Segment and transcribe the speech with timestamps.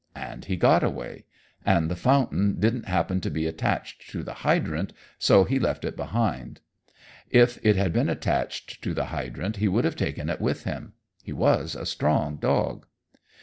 [0.15, 1.25] And he got away,
[1.63, 5.95] and the fountain didn't happen to be attached to the hydrant, so he left it
[5.95, 6.59] behind.
[7.29, 10.93] If it had been attached to the hydrant, he would have taken it with him.
[11.21, 12.87] He was a strong dog.